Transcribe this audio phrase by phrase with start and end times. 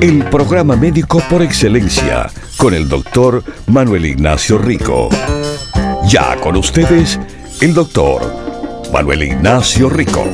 [0.00, 5.08] El programa médico por excelencia con el doctor Manuel Ignacio Rico.
[6.08, 7.20] Ya con ustedes,
[7.60, 8.22] el doctor
[8.92, 10.24] Manuel Ignacio Rico.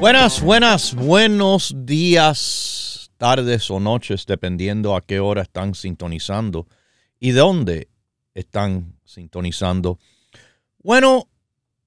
[0.00, 6.66] Buenas, buenas, buenos días, tardes o noches, dependiendo a qué hora están sintonizando
[7.20, 7.88] y de dónde
[8.34, 9.98] están sintonizando.
[10.82, 11.28] Bueno,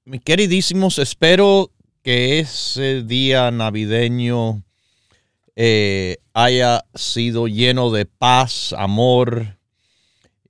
[0.05, 1.71] mis queridísimos, espero
[2.03, 4.63] que ese día navideño
[5.55, 9.57] eh, haya sido lleno de paz, amor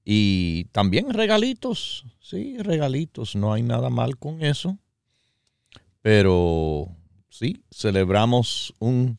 [0.04, 2.04] y también regalitos.
[2.20, 4.78] Sí, regalitos, no hay nada mal con eso.
[6.02, 6.90] Pero
[7.30, 9.18] sí, celebramos un,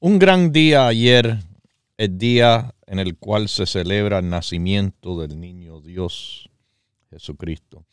[0.00, 1.38] un gran día ayer,
[1.98, 6.48] el día en el cual se celebra el nacimiento del niño Dios
[7.10, 7.84] Jesucristo.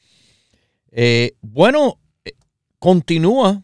[0.96, 2.34] Eh, bueno, eh,
[2.78, 3.64] continúa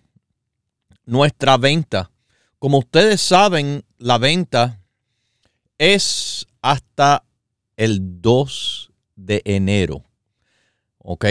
[1.06, 2.10] nuestra venta.
[2.58, 4.82] Como ustedes saben, la venta
[5.78, 7.24] es hasta
[7.78, 10.06] el 2 de enero.
[10.98, 11.26] ¿Ok?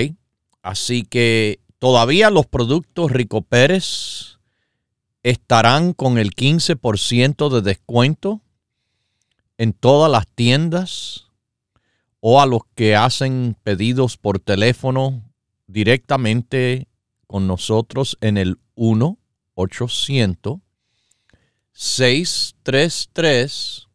[0.63, 4.39] Así que todavía los productos Rico Pérez
[5.25, 8.41] estarán con el 15% de descuento
[9.57, 11.27] en todas las tiendas
[12.21, 15.28] o a los que hacen pedidos por teléfono
[15.69, 16.89] directamente
[17.29, 19.17] con nosotros en el 1
[19.55, 20.59] 800
[21.73, 23.87] 633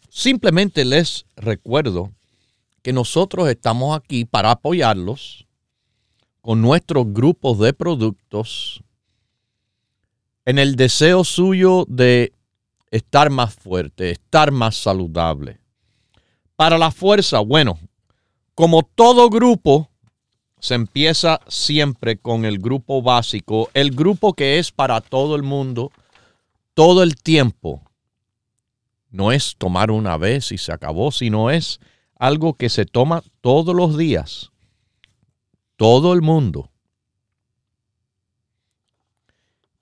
[0.08, 2.12] Simplemente les recuerdo
[2.82, 5.46] que nosotros estamos aquí para apoyarlos
[6.40, 8.82] con nuestros grupos de productos
[10.44, 12.32] en el deseo suyo de
[12.90, 15.60] estar más fuerte, estar más saludable.
[16.56, 17.78] Para la fuerza, bueno,
[18.54, 19.88] como todo grupo,
[20.58, 25.90] se empieza siempre con el grupo básico, el grupo que es para todo el mundo,
[26.74, 27.82] todo el tiempo.
[29.10, 31.80] No es tomar una vez y se acabó, sino es
[32.20, 34.50] algo que se toma todos los días,
[35.76, 36.70] todo el mundo.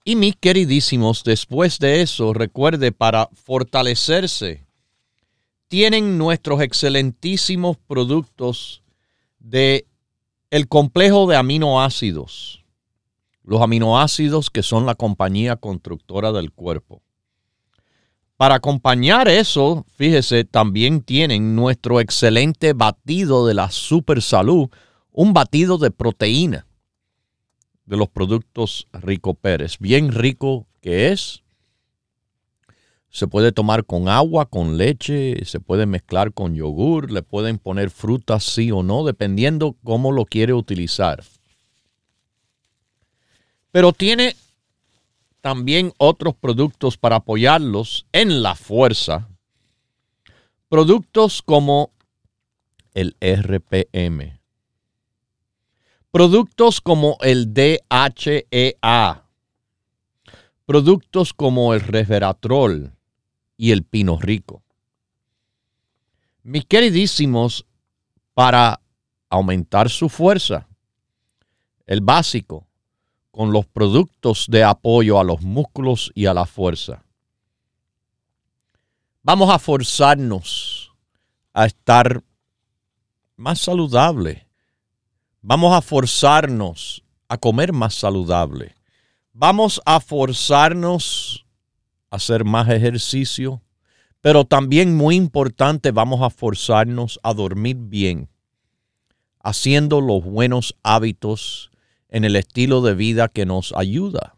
[0.04, 4.64] Y mis queridísimos, después de eso, recuerde, para fortalecerse,
[5.66, 8.82] tienen nuestros excelentísimos productos
[9.40, 9.86] de
[10.50, 12.64] el complejo de aminoácidos.
[13.42, 17.02] Los aminoácidos que son la compañía constructora del cuerpo.
[18.38, 24.68] Para acompañar eso, fíjese, también tienen nuestro excelente batido de la super salud,
[25.10, 26.64] un batido de proteína
[27.84, 29.78] de los productos Rico Pérez.
[29.80, 31.42] Bien rico que es.
[33.10, 37.90] Se puede tomar con agua, con leche, se puede mezclar con yogur, le pueden poner
[37.90, 41.24] frutas sí o no, dependiendo cómo lo quiere utilizar.
[43.72, 44.36] Pero tiene
[45.40, 49.28] también otros productos para apoyarlos en la fuerza.
[50.68, 51.92] Productos como
[52.94, 54.38] el RPM,
[56.10, 59.24] Productos como el DHEA,
[60.64, 62.92] productos como el resveratrol
[63.58, 64.62] y el pino rico.
[66.42, 67.66] Mis queridísimos,
[68.32, 68.80] para
[69.28, 70.68] aumentar su fuerza,
[71.86, 72.67] el básico,
[73.38, 77.04] con los productos de apoyo a los músculos y a la fuerza.
[79.22, 80.90] Vamos a forzarnos
[81.52, 82.24] a estar
[83.36, 84.48] más saludable
[85.40, 88.74] Vamos a forzarnos a comer más saludable.
[89.32, 91.46] Vamos a forzarnos
[92.10, 93.62] a hacer más ejercicio.
[94.20, 98.28] Pero también muy importante, vamos a forzarnos a dormir bien,
[99.38, 101.70] haciendo los buenos hábitos
[102.08, 104.36] en el estilo de vida que nos ayuda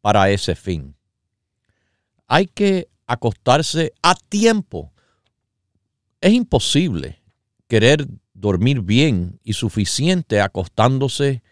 [0.00, 0.96] para ese fin.
[2.26, 4.92] Hay que acostarse a tiempo.
[6.20, 7.22] Es imposible
[7.68, 11.42] querer dormir bien y suficiente acostándose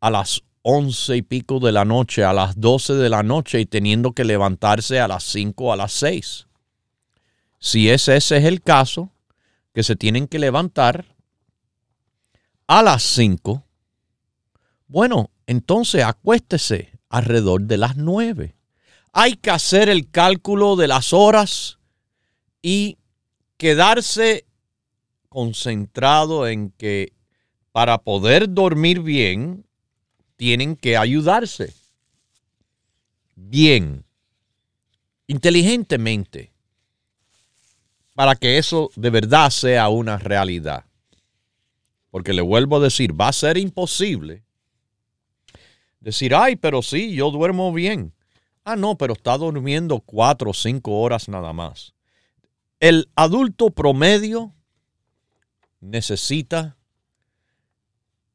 [0.00, 3.66] a las once y pico de la noche, a las doce de la noche y
[3.66, 6.46] teniendo que levantarse a las cinco a las seis.
[7.58, 9.10] Si ese, ese es el caso,
[9.72, 11.16] que se tienen que levantar
[12.66, 13.64] a las cinco,
[14.90, 18.56] bueno, entonces acuéstese alrededor de las nueve.
[19.12, 21.78] Hay que hacer el cálculo de las horas
[22.60, 22.98] y
[23.56, 24.46] quedarse
[25.28, 27.12] concentrado en que
[27.70, 29.64] para poder dormir bien,
[30.34, 31.72] tienen que ayudarse
[33.36, 34.04] bien,
[35.28, 36.52] inteligentemente,
[38.14, 40.84] para que eso de verdad sea una realidad.
[42.10, 44.42] Porque le vuelvo a decir, va a ser imposible
[46.00, 48.12] decir, ay, pero sí, yo duermo bien.
[48.64, 51.94] Ah, no, pero está durmiendo cuatro o cinco horas nada más.
[52.78, 54.54] El adulto promedio
[55.80, 56.76] necesita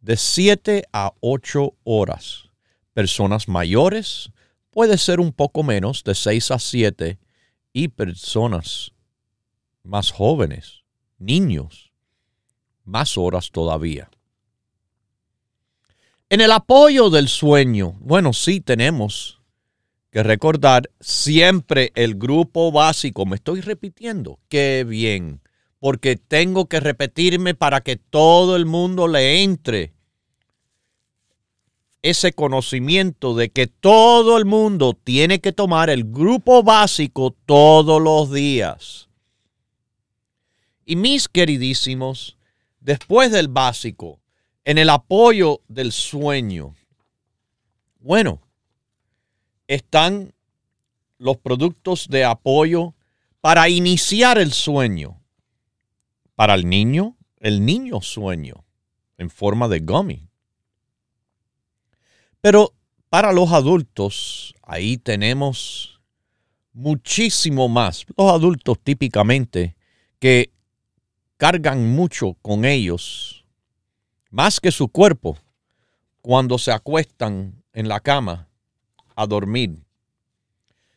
[0.06, 2.50] de 7 a 8 horas.
[2.94, 4.29] Personas mayores
[4.69, 7.17] puede ser un poco menos, de 6 a 7,
[7.73, 8.91] y personas
[9.83, 10.83] más jóvenes,
[11.17, 11.91] niños,
[12.83, 14.09] más horas todavía.
[16.35, 19.39] En el apoyo del sueño, bueno, sí tenemos
[20.11, 23.25] que recordar siempre el grupo básico.
[23.25, 24.37] Me estoy repitiendo.
[24.49, 25.39] Qué bien
[25.79, 29.93] porque tengo que repetirme para que todo el mundo le entre
[32.01, 38.29] ese conocimiento de que todo el mundo tiene que tomar el grupo básico todos los
[38.33, 39.07] días.
[40.85, 42.35] Y mis queridísimos,
[42.81, 44.19] después del básico,
[44.65, 46.75] en el apoyo del sueño,
[48.00, 48.41] bueno,
[49.67, 50.34] están
[51.17, 52.93] los productos de apoyo
[53.41, 55.22] para iniciar el sueño.
[56.36, 58.65] Para el niño, el niño sueño
[59.17, 60.27] en forma de gummy.
[62.41, 62.74] Pero
[63.10, 66.01] para los adultos, ahí tenemos
[66.74, 68.05] muchísimo más.
[68.17, 69.75] Los adultos típicamente
[70.19, 70.51] que
[71.38, 73.44] cargan mucho con ellos,
[74.36, 75.38] más que su cuerpo,
[76.22, 78.50] cuando se acuestan en la cama
[79.15, 79.86] a dormir.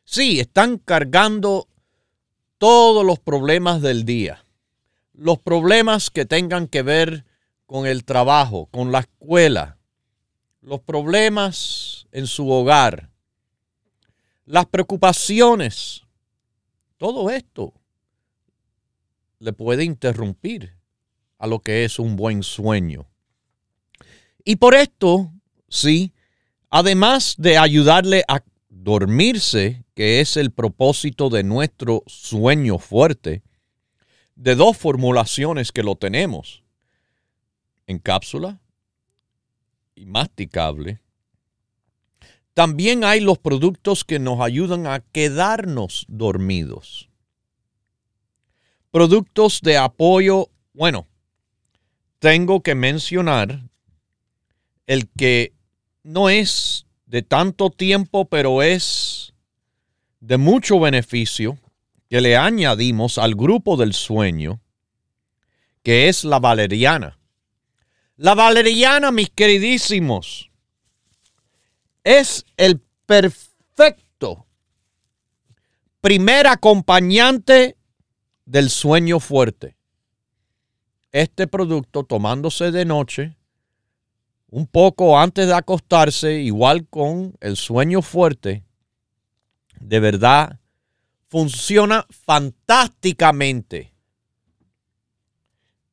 [0.05, 1.69] Sí, están cargando
[2.59, 4.43] todos los problemas del día
[5.19, 7.25] los problemas que tengan que ver
[7.67, 9.77] con el trabajo, con la escuela,
[10.63, 13.11] los problemas en su hogar,
[14.47, 16.03] las preocupaciones,
[16.97, 17.75] todo esto
[19.41, 20.75] le puede interrumpir
[21.37, 23.07] a lo que es un buen sueño.
[24.49, 25.31] Y por esto,
[25.69, 26.15] sí,
[26.71, 33.43] además de ayudarle a dormirse, que es el propósito de nuestro sueño fuerte,
[34.37, 36.65] de dos formulaciones que lo tenemos,
[37.87, 38.59] en cápsula
[39.95, 41.03] y masticable.
[42.55, 47.11] También hay los productos que nos ayudan a quedarnos dormidos.
[48.91, 51.07] Productos de apoyo, bueno,
[52.19, 53.68] tengo que mencionar
[54.89, 55.53] el que
[56.03, 59.35] no es de tanto tiempo, pero es
[60.19, 61.59] de mucho beneficio
[62.09, 64.61] que le añadimos al grupo del sueño,
[65.83, 67.19] que es la valeriana.
[68.17, 70.51] La valeriana, mis queridísimos,
[72.03, 74.47] es el perfecto
[76.01, 77.77] primer acompañante
[78.47, 79.77] del sueño fuerte.
[81.13, 83.38] Este producto tomándose de noche,
[84.51, 88.65] un poco antes de acostarse, igual con el sueño fuerte,
[89.79, 90.59] de verdad
[91.29, 93.93] funciona fantásticamente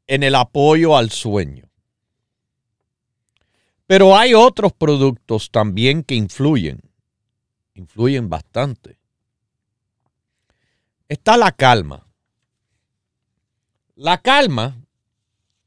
[0.08, 1.70] en el apoyo al sueño.
[3.88, 6.82] Pero hay otros productos también que influyen,
[7.76, 8.98] influyen bastante.
[11.08, 12.08] Está la calma.
[13.96, 14.82] La calma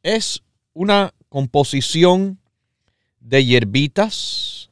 [0.03, 0.43] es
[0.73, 2.41] una composición
[3.29, 4.71] de hierbitas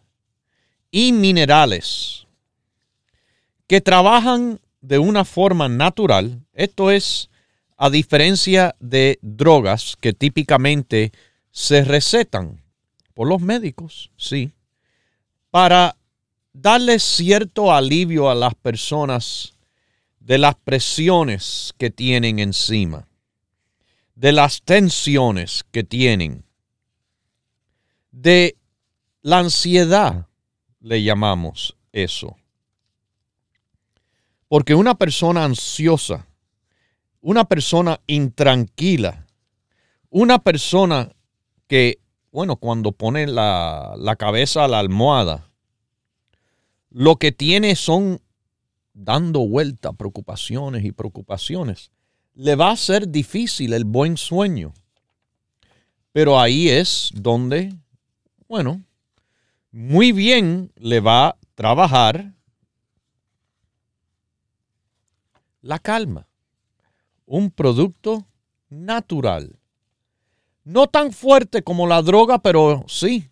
[0.90, 2.26] y minerales
[3.66, 6.40] que trabajan de una forma natural.
[6.54, 7.28] Esto es
[7.76, 11.12] a diferencia de drogas que típicamente
[11.50, 12.62] se recetan
[13.12, 14.52] por los médicos, sí,
[15.50, 15.96] para
[16.52, 19.54] darle cierto alivio a las personas
[20.20, 23.06] de las presiones que tienen encima,
[24.14, 26.45] de las tensiones que tienen,
[28.16, 28.56] de
[29.20, 30.26] la ansiedad,
[30.80, 32.34] le llamamos eso.
[34.48, 36.26] Porque una persona ansiosa,
[37.20, 39.26] una persona intranquila,
[40.08, 41.12] una persona
[41.66, 41.98] que,
[42.32, 45.50] bueno, cuando pone la, la cabeza a la almohada,
[46.88, 48.22] lo que tiene son
[48.94, 51.90] dando vuelta preocupaciones y preocupaciones.
[52.32, 54.72] Le va a ser difícil el buen sueño.
[56.12, 57.74] Pero ahí es donde,
[58.48, 58.82] bueno,
[59.70, 62.32] muy bien le va a trabajar
[65.60, 66.26] la calma.
[67.26, 68.26] Un producto
[68.68, 69.58] natural.
[70.64, 73.30] No tan fuerte como la droga, pero sí.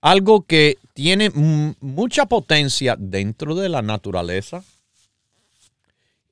[0.00, 4.62] Algo que tiene mucha potencia dentro de la naturaleza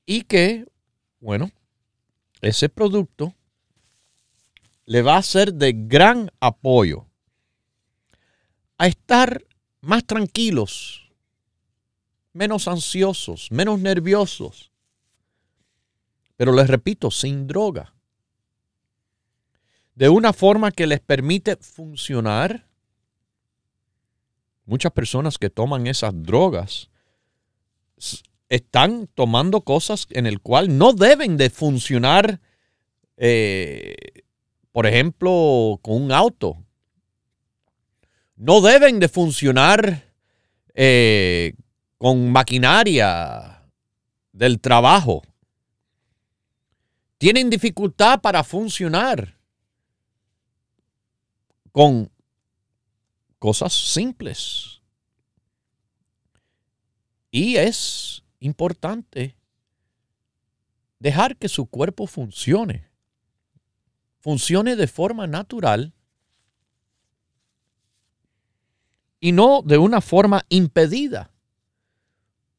[0.05, 0.67] y que,
[1.21, 1.51] bueno,
[2.41, 3.35] ese producto
[4.85, 7.07] le va a ser de gran apoyo
[8.83, 9.47] a estar
[9.81, 11.09] más tranquilos,
[12.33, 14.73] menos ansiosos, menos nerviosos.
[16.37, 17.95] Pero les repito, sin droga.
[19.95, 22.67] De una forma que les permite funcionar
[24.65, 26.91] muchas personas que toman esas drogas
[28.49, 32.41] están tomando cosas en el cual no deben de funcionar,
[33.17, 33.95] eh,
[34.73, 36.62] por ejemplo, con un auto.
[38.43, 40.03] No deben de funcionar
[40.75, 41.55] eh,
[41.97, 43.63] con maquinaria
[44.33, 45.23] del trabajo.
[47.19, 49.39] Tienen dificultad para funcionar
[51.71, 52.11] con
[53.39, 54.83] cosas simples.
[57.31, 59.37] Y es importante
[60.99, 62.89] dejar que su cuerpo funcione.
[64.19, 65.95] Funcione de forma natural
[69.23, 71.31] y no de una forma impedida,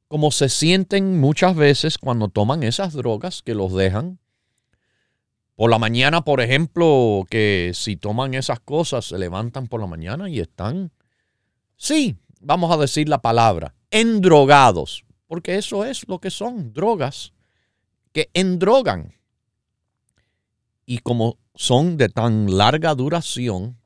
[0.07, 4.17] como se sienten muchas veces cuando toman esas drogas que los dejan
[5.55, 10.29] por la mañana, por ejemplo, que si toman esas cosas, se levantan por la mañana
[10.29, 10.93] y están,
[11.75, 17.33] sí, vamos a decir la palabra, endrogados, porque eso es lo que son, drogas
[18.13, 19.13] que endrogan.
[20.85, 23.77] Y como son de tan larga duración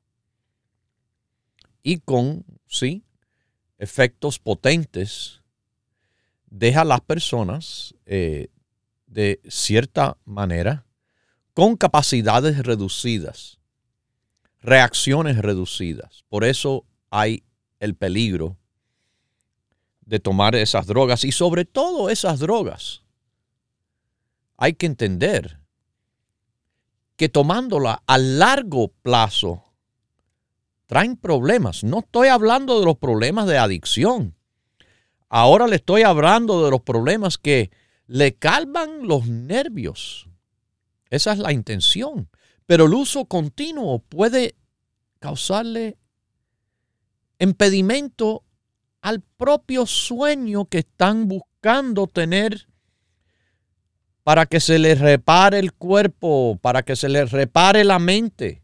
[1.82, 3.04] y con, sí,
[3.78, 5.42] efectos potentes,
[6.50, 8.50] deja a las personas eh,
[9.06, 10.86] de cierta manera
[11.54, 13.60] con capacidades reducidas,
[14.62, 16.24] reacciones reducidas.
[16.30, 17.44] Por eso hay
[17.80, 18.58] el peligro
[20.02, 23.04] de tomar esas drogas y sobre todo esas drogas.
[24.58, 25.60] Hay que entender
[27.16, 29.64] que tomándola a largo plazo
[30.88, 31.84] traen problemas.
[31.84, 34.36] No estoy hablando de los problemas de adicción.
[35.30, 37.70] Ahora le estoy hablando de los problemas que
[38.08, 40.28] le calman los nervios
[41.10, 42.30] esa es la intención.
[42.66, 44.56] Pero el uso continuo puede
[45.20, 45.98] causarle
[47.40, 48.44] impedimento
[49.02, 52.68] al propio sueño que están buscando tener
[54.24, 58.64] para que se le repare el cuerpo, para que se le repare la mente.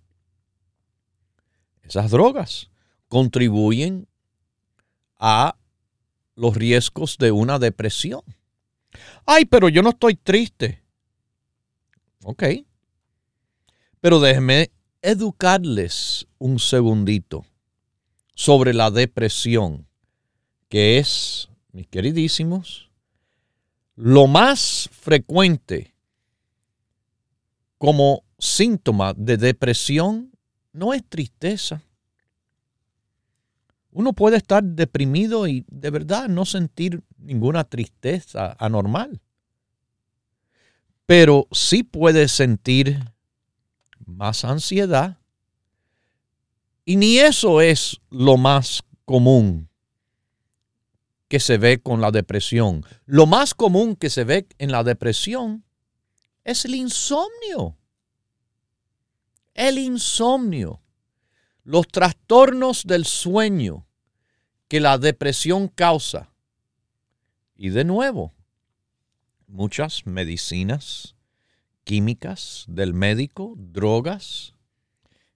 [1.84, 2.70] Esas drogas
[3.08, 4.08] contribuyen
[5.18, 5.56] a
[6.36, 8.22] los riesgos de una depresión.
[9.26, 10.84] Ay, pero yo no estoy triste.
[12.24, 12.44] Ok.
[14.02, 14.72] Pero déjenme
[15.02, 17.46] educarles un segundito
[18.36, 19.88] sobre la depresión,
[20.70, 22.90] que es, mis queridísimos,
[23.96, 25.94] lo más frecuente
[27.78, 30.33] como síntoma de depresión
[30.74, 31.82] no es tristeza.
[33.92, 39.22] Uno puede estar deprimido y de verdad no sentir ninguna tristeza anormal.
[41.06, 43.00] Pero sí puede sentir
[44.06, 45.20] más ansiedad.
[46.86, 49.70] Y ni eso es lo más común
[51.28, 52.86] que se ve con la depresión.
[53.06, 55.64] Lo más común que se ve en la depresión
[56.44, 57.78] es el insomnio.
[59.54, 60.82] El insomnio.
[61.64, 63.86] Los trastornos del sueño
[64.68, 66.34] que la depresión causa.
[67.56, 68.34] Y de nuevo,
[69.48, 71.16] muchas medicinas
[71.84, 74.54] químicas del médico, drogas,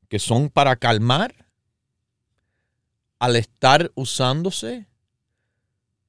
[0.10, 1.48] que son para calmar,
[3.20, 4.88] al estar usándose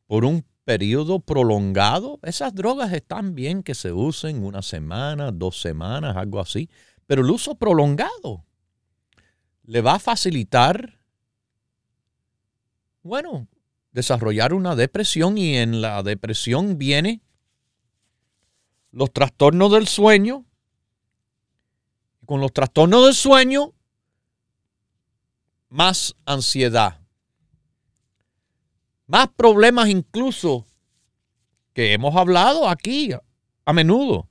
[0.06, 6.16] por un periodo prolongado, esas drogas están bien que se usen una semana, dos semanas,
[6.16, 6.68] algo así,
[7.08, 8.44] pero el uso prolongado
[9.64, 11.00] le va a facilitar,
[13.02, 13.48] bueno,
[13.92, 17.22] desarrollar una depresión y en la depresión viene
[18.90, 20.44] los trastornos del sueño.
[22.26, 23.72] Con los trastornos del sueño,
[25.70, 27.00] más ansiedad.
[29.06, 30.66] Más problemas incluso
[31.72, 33.12] que hemos hablado aquí
[33.64, 34.28] a menudo.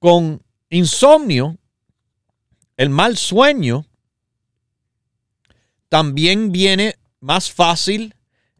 [0.00, 1.58] Con insomnio,
[2.76, 3.86] el mal sueño,
[5.88, 8.14] también viene más fácil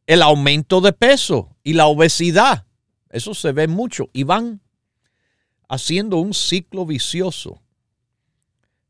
[0.06, 2.66] el aumento de peso y la obesidad.
[3.10, 4.60] Eso se ve mucho y van
[5.68, 7.62] haciendo un ciclo vicioso.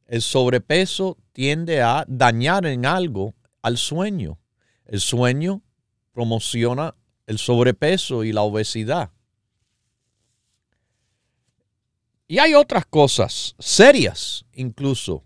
[0.06, 4.38] El sobrepeso tiende a dañar en algo al sueño.
[4.84, 5.62] El sueño
[6.12, 6.94] promociona
[7.26, 9.10] el sobrepeso y la obesidad.
[12.28, 15.24] Y hay otras cosas serias incluso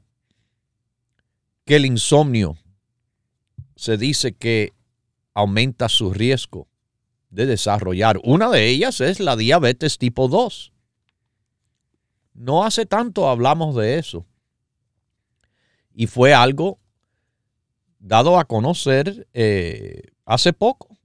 [1.65, 2.59] que el insomnio
[3.75, 4.75] se dice que
[5.33, 6.69] aumenta su riesgo
[7.31, 8.21] de desarrollar.
[8.25, 10.73] Una de ellas es la diabetes tipo 2.
[12.35, 14.27] No hace tanto hablamos de eso.
[15.95, 16.81] Y fue algo
[17.99, 20.99] dado a conocer eh, hace poco,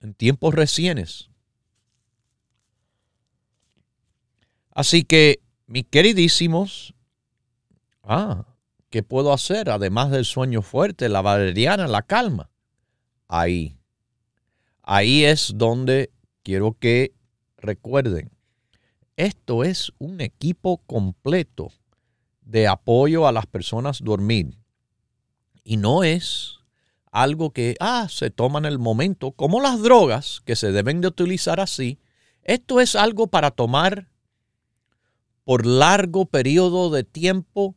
[0.00, 1.29] en tiempos recientes.
[4.80, 6.94] Así que, mis queridísimos,
[8.02, 8.46] ah,
[8.88, 12.48] ¿qué puedo hacer además del sueño fuerte, la valeriana, la calma?
[13.28, 13.76] Ahí
[14.82, 16.10] Ahí es donde
[16.42, 17.12] quiero que
[17.58, 18.30] recuerden,
[19.16, 21.70] esto es un equipo completo
[22.40, 24.56] de apoyo a las personas dormir.
[25.62, 26.54] Y no es
[27.12, 31.08] algo que, ah, se toma en el momento, como las drogas que se deben de
[31.08, 31.98] utilizar así.
[32.44, 34.10] Esto es algo para tomar
[35.44, 37.76] por largo periodo de tiempo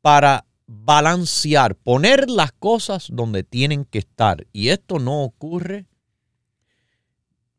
[0.00, 4.46] para balancear, poner las cosas donde tienen que estar.
[4.52, 5.86] Y esto no ocurre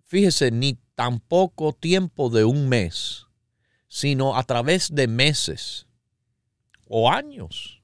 [0.05, 3.25] fíjese, ni tampoco tiempo de un mes,
[3.89, 5.87] sino a través de meses
[6.87, 7.81] o años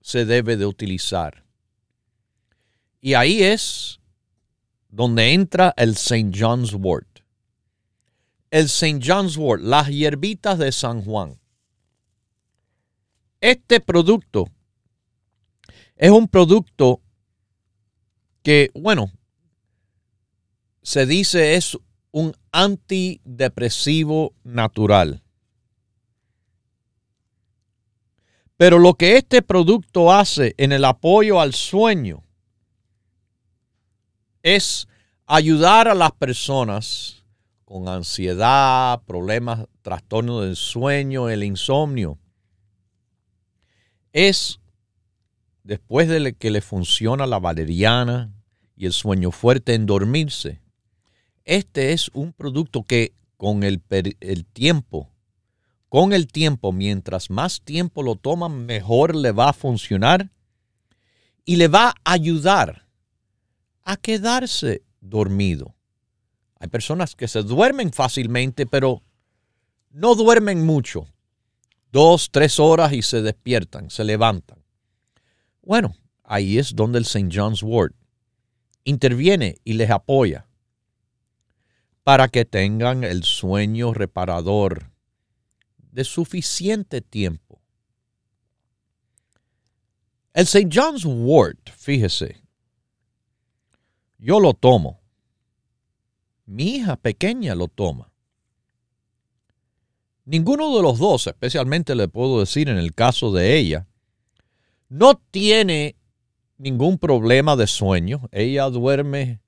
[0.00, 1.44] se debe de utilizar.
[3.00, 4.00] Y ahí es
[4.88, 6.30] donde entra el St.
[6.34, 7.11] John's wort.
[8.52, 9.00] El St.
[9.02, 11.40] John's wort, las hierbitas de San Juan.
[13.40, 14.46] Este producto
[15.96, 17.00] es un producto
[18.42, 19.10] que, bueno,
[20.82, 21.78] se dice es
[22.10, 25.22] un antidepresivo natural.
[28.58, 32.22] Pero lo que este producto hace en el apoyo al sueño
[34.42, 34.86] es
[35.24, 37.21] ayudar a las personas
[37.72, 42.18] con ansiedad, problemas, trastornos del sueño, el insomnio.
[44.12, 44.60] Es
[45.64, 48.30] después de que le funciona la valeriana
[48.76, 50.60] y el sueño fuerte en dormirse,
[51.46, 53.80] este es un producto que con el,
[54.52, 55.08] tiempo,
[55.88, 60.30] con el tiempo, mientras más tiempo lo toman, mejor le va a funcionar
[61.46, 62.86] y le va a ayudar
[63.82, 65.74] a quedarse dormido,
[66.62, 69.02] Hay personas que se duermen fácilmente, pero
[69.90, 71.08] no duermen mucho.
[71.90, 74.62] Dos, tres horas y se despiertan, se levantan.
[75.60, 77.28] Bueno, ahí es donde el St.
[77.32, 77.96] John's Wort
[78.84, 80.46] interviene y les apoya
[82.04, 84.92] para que tengan el sueño reparador
[85.90, 87.60] de suficiente tiempo.
[90.32, 90.68] El St.
[90.72, 92.40] John's Wort, fíjese,
[94.18, 95.01] yo lo tomo.
[96.46, 98.10] Mi hija pequeña lo toma.
[100.24, 103.86] Ninguno de los dos, especialmente le puedo decir en el caso de ella,
[104.88, 105.96] no tiene
[106.58, 108.28] ningún problema de sueño.
[108.30, 109.40] Ella duerme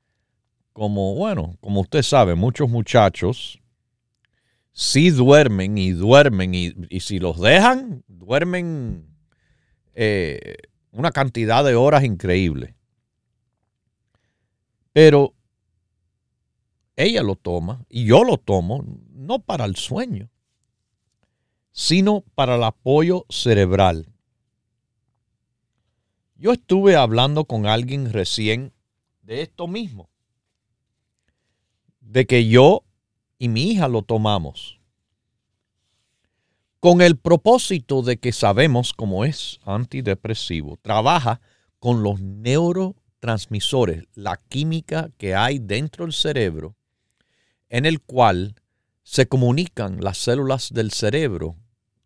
[0.72, 3.61] como, bueno, como usted sabe, muchos muchachos
[4.74, 9.07] sí duermen y duermen y, si los dejan, duermen
[9.94, 10.57] eh,
[10.90, 12.74] una cantidad de horas increíble.
[14.92, 15.33] Pero
[16.96, 20.30] ella lo toma y yo lo tomo no para el sueño,
[21.72, 24.07] sino para el apoyo cerebral.
[26.37, 28.72] Yo estuve hablando con alguien recién
[29.22, 30.09] de esto mismo
[32.00, 32.85] de que yo
[33.38, 34.78] y mi hija lo tomamos
[36.85, 40.78] con el propósito de que sabemos cómo es antidepresivo.
[40.83, 41.40] Trabaja
[41.78, 46.76] con los neurotransmisores, la química que hay dentro del cerebro,
[47.74, 48.54] en el cual
[49.02, 51.56] se comunican las células del cerebro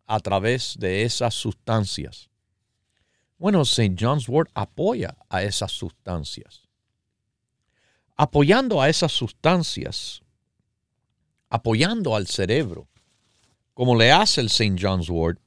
[0.05, 2.29] a través de esas sustancias.
[3.37, 3.95] Bueno, St.
[3.97, 6.69] John's Wort apoya a esas sustancias
[8.19, 10.21] apoyando a esas sustancias,
[11.49, 12.89] apoyando al cerebro,
[13.73, 14.75] como le hace el St.
[14.77, 15.39] John's Wort,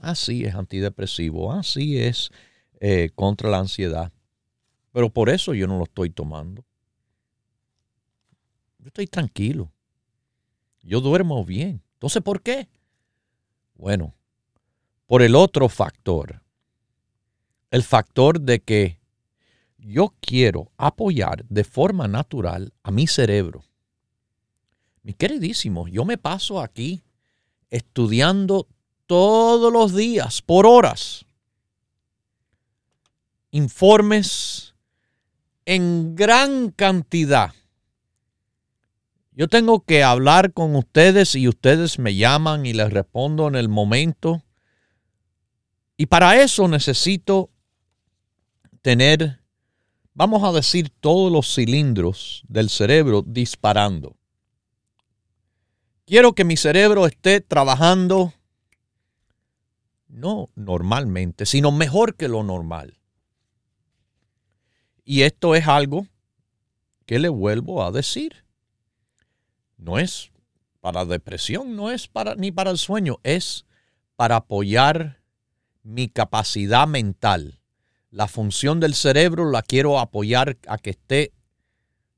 [0.00, 2.30] así es antidepresivo, así es
[2.80, 4.10] eh, contra la ansiedad.
[4.90, 6.64] Pero por eso yo no lo estoy tomando.
[8.84, 9.72] Yo estoy tranquilo.
[10.82, 11.82] Yo duermo bien.
[11.94, 12.68] Entonces, ¿por qué?
[13.76, 14.14] Bueno,
[15.06, 16.42] por el otro factor.
[17.70, 19.00] El factor de que
[19.78, 23.64] yo quiero apoyar de forma natural a mi cerebro.
[25.02, 27.02] Mi queridísimo, yo me paso aquí
[27.70, 28.68] estudiando
[29.06, 31.24] todos los días, por horas,
[33.50, 34.74] informes
[35.64, 37.54] en gran cantidad.
[39.34, 43.68] Yo tengo que hablar con ustedes y ustedes me llaman y les respondo en el
[43.68, 44.42] momento.
[45.96, 47.50] Y para eso necesito
[48.80, 49.44] tener
[50.14, 54.16] vamos a decir, todos los cilindros del cerebro disparando.
[56.06, 58.32] Quiero que mi cerebro esté trabajando
[60.08, 62.98] no normalmente, sino mejor que lo normal.
[65.04, 66.06] Y esto es algo
[67.04, 68.43] que le vuelvo a decir.
[69.76, 70.30] No es
[70.80, 73.66] para depresión, no es para ni para el sueño, es
[74.16, 75.20] para apoyar
[75.82, 77.60] mi capacidad mental
[78.14, 81.32] la función del cerebro la quiero apoyar a que esté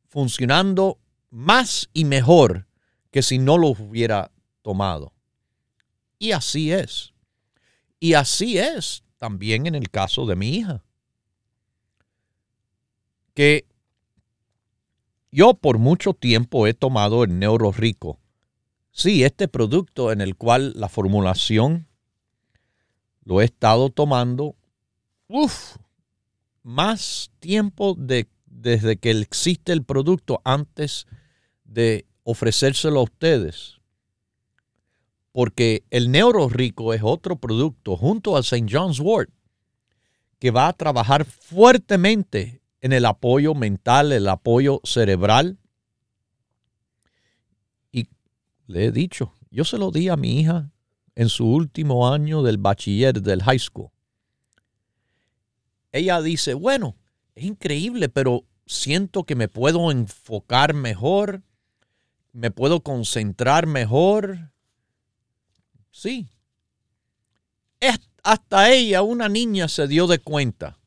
[0.09, 0.99] funcionando
[1.31, 2.67] más y mejor
[3.11, 5.15] que si no lo hubiera tomado.
[6.19, 7.15] Y así es.
[7.99, 10.85] Y así es también en el caso de mi hija.
[13.33, 13.67] Que
[15.31, 18.19] yo por mucho tiempo he tomado el Neuro Rico.
[18.91, 21.87] Sí, este producto en el cual la formulación
[23.25, 24.57] lo he estado tomando,
[25.29, 25.77] uff,
[26.63, 31.07] más tiempo de, desde que existe el producto antes
[31.65, 33.81] de ofrecérselo a ustedes.
[35.33, 38.67] Porque el Neuro Rico es otro producto junto al St.
[38.71, 39.31] John's Wort
[40.39, 45.59] que va a trabajar fuertemente en el apoyo mental, el apoyo cerebral.
[47.93, 48.09] Y
[48.67, 50.71] le he dicho, yo se lo di a mi hija
[51.15, 53.91] en su último año del bachiller del high school
[55.97, 56.97] ella dice, bueno,
[57.35, 61.43] es increíble, pero siento que me puedo enfocar mejor,
[62.33, 64.53] me puedo concentrar mejor.
[65.91, 66.29] Sí.
[68.23, 70.79] hasta ella, una niña, se dio de cuenta.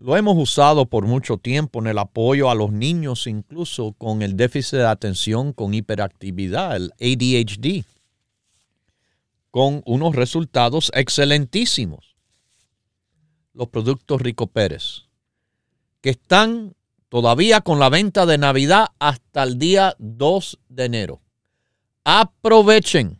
[0.00, 4.34] Lo hemos usado por mucho tiempo en el apoyo a los niños, incluso con el
[4.34, 7.84] déficit de atención, con hiperactividad, el ADHD,
[9.50, 12.16] con unos resultados excelentísimos
[13.52, 15.02] los productos Rico Pérez,
[16.00, 16.74] que están
[17.10, 21.20] todavía con la venta de Navidad hasta el día 2 de enero.
[22.04, 23.19] Aprovechen.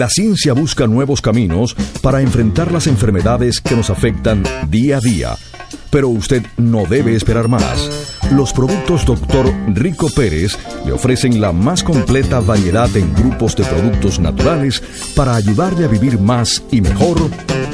[0.00, 5.36] La ciencia busca nuevos caminos para enfrentar las enfermedades que nos afectan día a día.
[5.90, 8.16] Pero usted no debe esperar más.
[8.32, 9.52] Los productos Dr.
[9.74, 14.82] Rico Pérez le ofrecen la más completa variedad en grupos de productos naturales
[15.14, 17.18] para ayudarle a vivir más y mejor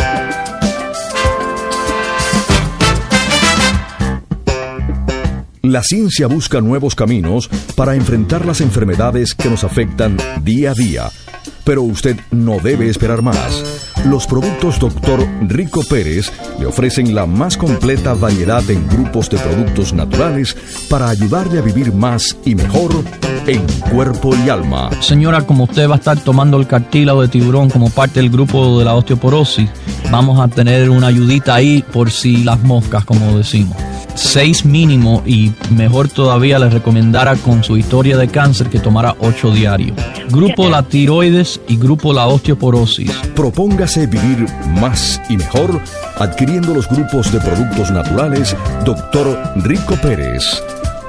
[5.69, 11.11] La ciencia busca nuevos caminos para enfrentar las enfermedades que nos afectan día a día.
[11.63, 13.63] Pero usted no debe esperar más.
[14.07, 15.29] Los productos Dr.
[15.43, 20.57] Rico Pérez le ofrecen la más completa variedad en grupos de productos naturales
[20.89, 23.05] para ayudarle a vivir más y mejor
[23.47, 23.61] en
[23.93, 24.89] cuerpo y alma.
[25.03, 28.79] Señora, como usted va a estar tomando el cartílago de tiburón como parte del grupo
[28.79, 29.69] de la osteoporosis,
[30.11, 33.77] vamos a tener una ayudita ahí por si las moscas, como decimos.
[34.19, 39.53] 6 mínimo y mejor todavía le recomendara con su historia de cáncer que tomara 8
[39.53, 39.97] diarios.
[40.29, 43.13] Grupo la tiroides y grupo la osteoporosis.
[43.37, 44.47] Propóngase vivir
[44.81, 45.81] más y mejor
[46.17, 49.39] adquiriendo los grupos de productos naturales Dr.
[49.57, 50.43] Rico Pérez.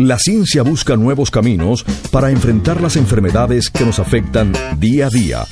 [0.00, 5.46] La ciencia busca nuevos caminos para enfrentar las enfermedades que nos afectan día a día.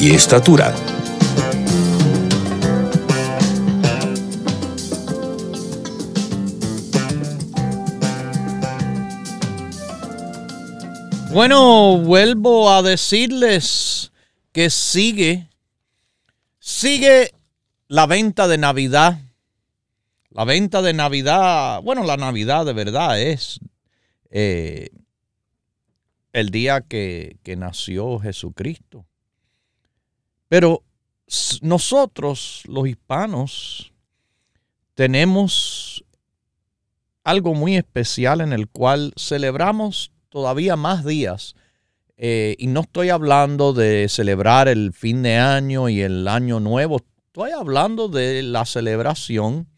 [0.00, 0.74] y estatura.
[11.32, 14.10] Bueno, vuelvo a decirles
[14.52, 15.48] que sigue,
[16.58, 17.34] sigue
[17.86, 19.18] la venta de Navidad.
[20.30, 23.60] La venta de Navidad, bueno, la Navidad de verdad es
[24.30, 24.88] eh,
[26.32, 29.04] el día que, que nació Jesucristo.
[30.50, 30.82] Pero
[31.62, 33.92] nosotros, los hispanos,
[34.94, 36.04] tenemos
[37.22, 41.54] algo muy especial en el cual celebramos todavía más días.
[42.16, 46.96] Eh, y no estoy hablando de celebrar el fin de año y el año nuevo.
[47.28, 49.68] Estoy hablando de la celebración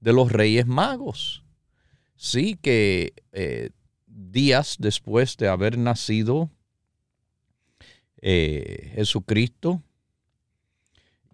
[0.00, 1.44] de los Reyes Magos.
[2.16, 3.68] Sí, que eh,
[4.06, 6.48] días después de haber nacido
[8.22, 9.82] eh, Jesucristo,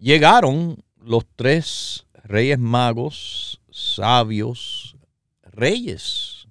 [0.01, 4.97] llegaron los tres Reyes Magos, sabios,
[5.43, 6.47] reyes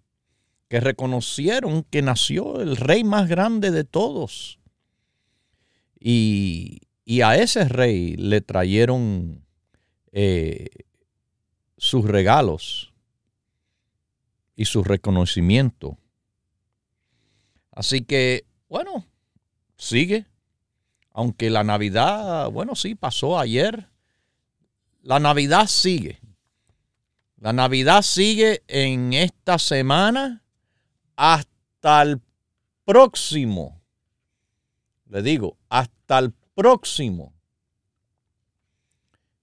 [0.69, 4.59] que reconocieron que nació el rey más grande de todos.
[5.99, 6.87] Y,
[7.25, 9.45] a ese rey le trajeron
[10.13, 10.69] eh,
[11.77, 12.93] sus regalos
[14.55, 15.99] y su reconocimiento.
[17.73, 19.07] Así que, bueno,
[19.77, 20.27] sigue.
[21.13, 23.89] Aunque la Navidad, bueno, sí, pasó ayer.
[25.03, 26.21] La Navidad sigue.
[27.37, 30.45] La Navidad sigue en esta semana
[31.17, 32.21] hasta el
[32.85, 33.81] próximo,
[35.07, 37.33] le digo, hasta el próximo,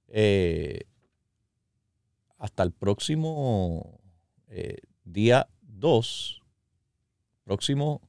[0.09, 0.81] eh,
[2.37, 3.99] hasta el próximo
[4.47, 6.41] eh, día 2,
[7.43, 8.01] próximo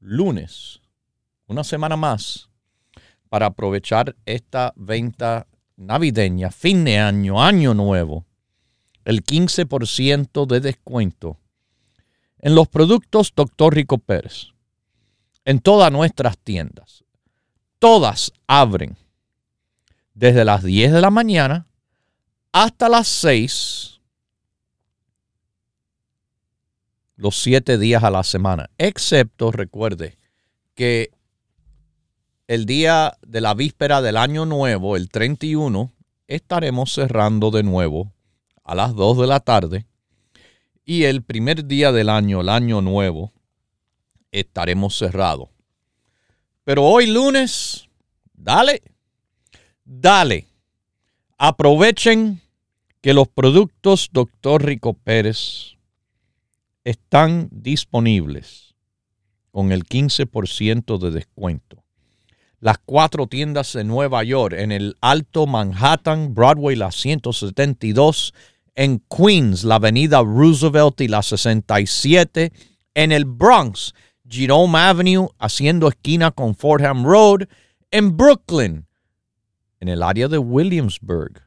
[0.00, 0.80] lunes,
[1.46, 2.50] una semana más,
[3.28, 8.24] para aprovechar esta venta navideña, fin de año, año nuevo,
[9.04, 11.38] el 15% de descuento
[12.40, 13.74] en los productos Dr.
[13.74, 14.48] Rico Pérez,
[15.44, 17.04] en todas nuestras tiendas.
[17.78, 18.96] Todas abren
[20.14, 21.66] desde las 10 de la mañana
[22.52, 24.00] hasta las 6,
[27.16, 30.18] los 7 días a la semana, excepto, recuerde,
[30.74, 31.10] que
[32.48, 35.92] el día de la víspera del año nuevo, el 31,
[36.26, 38.10] estaremos cerrando de nuevo
[38.64, 39.86] a las 2 de la tarde
[40.86, 43.34] y el primer día del año, el año nuevo,
[44.32, 45.50] estaremos cerrados.
[46.64, 47.86] Pero hoy lunes,
[48.32, 48.82] dale,
[49.84, 50.46] dale.
[51.36, 52.40] Aprovechen
[53.02, 54.64] que los productos Dr.
[54.64, 55.76] Rico Pérez
[56.82, 58.74] están disponibles
[59.50, 61.84] con el 15% de descuento.
[62.60, 68.34] Las cuatro tiendas de Nueva York en el Alto Manhattan, Broadway, la 172
[68.74, 72.52] en Queens, la avenida Roosevelt y la 67,
[72.94, 73.94] en el Bronx,
[74.28, 77.48] Jerome Avenue, haciendo esquina con Fordham Road,
[77.92, 78.86] en Brooklyn,
[79.78, 81.40] en el área de Williamsburg,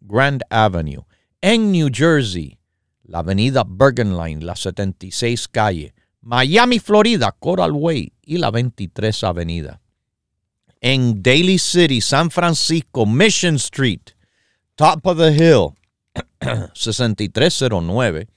[0.00, 1.06] Grand Avenue,
[1.40, 2.58] en New Jersey,
[3.02, 9.80] la avenida Bergen Line, la 76 calle, Miami, Florida, Coral Way y la 23 avenida.
[10.88, 14.14] En Daly City, San Francisco, Mission Street,
[14.76, 15.74] Top of the Hill,
[16.74, 18.28] 6309.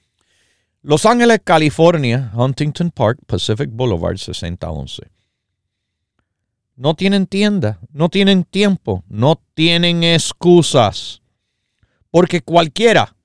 [0.82, 5.12] Los Ángeles, California, Huntington Park, Pacific Boulevard, 6011.
[6.76, 11.22] No tienen tienda, no tienen tiempo, no tienen excusas.
[12.10, 13.16] Porque cualquiera,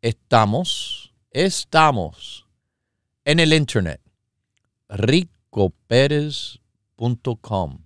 [0.03, 2.47] estamos, estamos
[3.25, 4.03] en el internet.
[4.91, 7.79] ricoperez.com.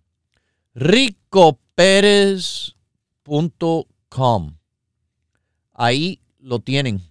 [1.77, 4.57] ricoperez.com.
[5.75, 7.03] Ahí lo tienen.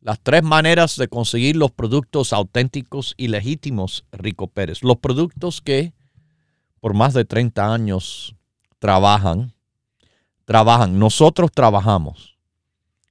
[0.00, 4.82] Las tres maneras de conseguir los productos auténticos y legítimos Rico Pérez.
[4.82, 5.92] Los productos que
[6.80, 8.34] por más de 30 años
[8.78, 9.52] trabajan,
[10.44, 12.36] trabajan, nosotros trabajamos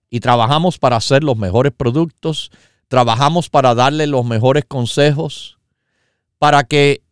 [0.10, 2.52] y trabajamos para hacer los mejores productos,
[2.88, 5.60] trabajamos para darle los mejores consejos,
[6.40, 7.04] para que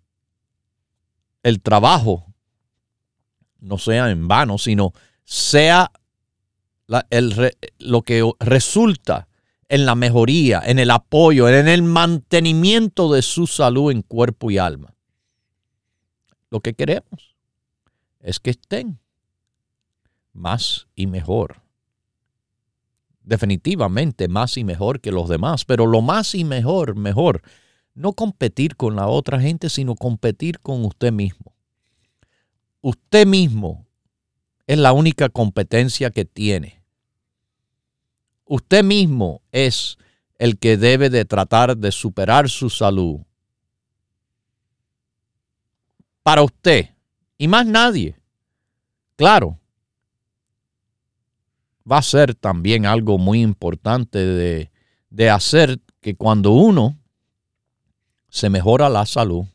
[1.43, 2.25] el trabajo
[3.65, 4.93] no sea en vano, sino
[5.23, 5.91] sea
[7.79, 9.27] lo que resulta
[9.67, 14.59] en la mejoría, en el apoyo, en el mantenimiento de su salud en cuerpo y
[14.59, 14.93] alma.
[16.51, 17.35] Lo que queremos
[18.19, 18.99] es que estén
[20.31, 21.61] más y mejor.
[23.23, 27.41] Definitivamente más y mejor que los demás, pero lo más y mejor, mejor,
[27.95, 31.54] no competir con la otra gente, sino competir con usted mismo.
[32.85, 33.87] Usted mismo
[34.67, 36.83] es la única competencia que tiene.
[38.45, 39.97] Usted mismo es
[40.37, 43.21] el que debe de tratar de superar su salud.
[46.21, 46.91] Para usted
[47.39, 48.19] y más nadie.
[49.15, 49.57] Claro,
[51.91, 54.69] va a ser también algo muy importante de,
[55.09, 56.99] de hacer que cuando uno
[58.29, 59.45] se mejora la salud,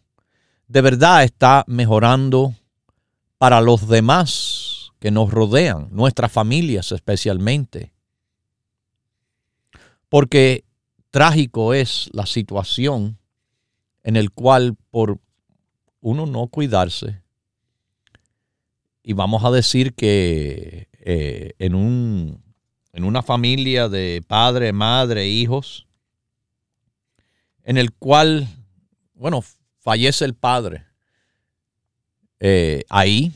[0.67, 2.57] de verdad está mejorando
[3.41, 7.95] para los demás que nos rodean, nuestras familias especialmente.
[10.11, 10.67] Porque
[11.11, 13.17] trágico es la situación
[14.03, 15.21] en el cual por
[16.03, 17.23] uno no cuidarse,
[19.03, 22.45] y vamos a decir que eh, en, un,
[22.93, 25.87] en una familia de padre, madre, hijos,
[27.63, 28.49] en el cual,
[29.15, 29.43] bueno,
[29.79, 30.90] fallece el padre.
[32.41, 33.33] Eh, ahí,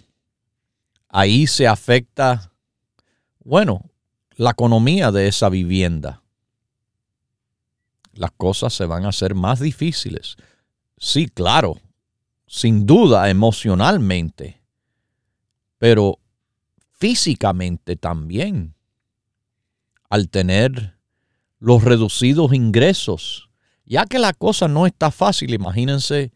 [1.11, 2.51] ahí se afecta,
[3.45, 3.83] bueno,
[4.37, 6.23] la economía de esa vivienda.
[8.15, 10.37] Las cosas se van a hacer más difíciles.
[10.97, 11.79] Sí, claro,
[12.47, 14.63] sin duda, emocionalmente,
[15.79, 16.19] pero
[16.93, 18.75] físicamente también.
[20.09, 20.97] Al tener
[21.59, 23.51] los reducidos ingresos,
[23.85, 26.33] ya que la cosa no está fácil, imagínense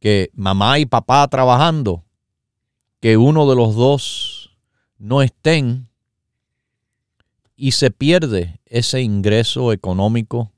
[0.00, 2.04] que mamá y papá trabajando,
[3.00, 4.56] que uno de los dos
[4.98, 5.88] no estén
[7.54, 10.50] y se pierde ese ingreso económico,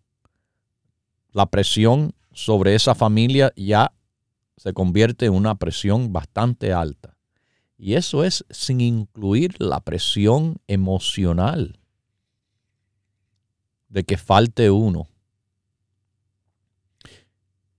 [1.32, 3.93] la presión sobre esa familia ya
[4.57, 7.16] se convierte en una presión bastante alta.
[7.76, 11.80] Y eso es sin incluir la presión emocional
[13.88, 15.09] de que falte uno.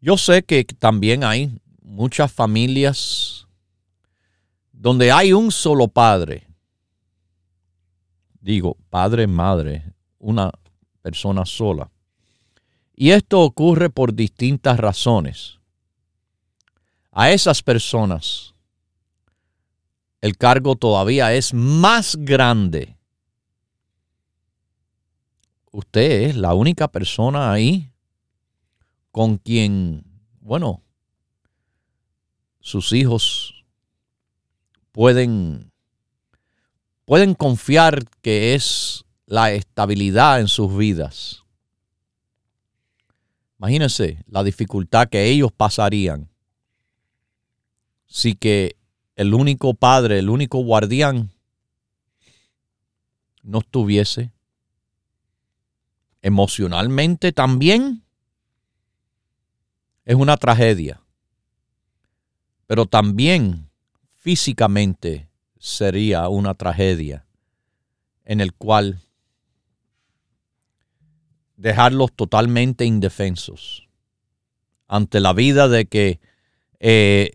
[0.04, 3.48] Yo sé que también hay muchas familias
[4.74, 6.46] donde hay un solo padre.
[8.42, 10.52] Digo, padre, madre, una
[11.02, 11.90] persona sola.
[12.94, 15.60] Y esto ocurre por distintas razones.
[17.10, 18.54] A esas personas
[20.20, 22.98] el cargo todavía es más grande.
[25.72, 27.93] Usted es la única persona ahí
[29.14, 30.04] con quien,
[30.42, 30.82] bueno,
[32.62, 33.64] sus hijos
[34.92, 35.72] pueden,
[37.06, 41.44] pueden confiar que es la estabilidad en sus vidas.
[43.60, 46.28] Imagínense la dificultad que ellos pasarían
[48.08, 48.78] si que
[49.16, 51.30] el único padre, el único guardián
[53.44, 54.32] no estuviese
[56.24, 58.04] emocionalmente también
[60.06, 61.02] es una tragedia,
[62.68, 63.70] pero también
[64.16, 67.26] físicamente sería una tragedia
[68.26, 69.02] en el cual
[71.56, 73.88] dejarlos totalmente indefensos
[74.88, 76.20] ante la vida de que
[76.80, 77.32] eh,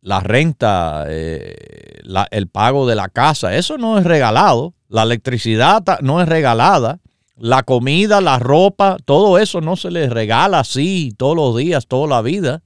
[0.00, 6.20] la renta, eh, el pago de la casa, eso no es regalado, la electricidad no
[6.20, 7.00] es regalada,
[7.36, 12.06] la comida, la ropa, todo eso no se les regala así todos los días, toda
[12.06, 12.62] la vida.